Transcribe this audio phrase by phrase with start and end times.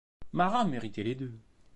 [0.33, 1.37] Marat méritait les deux.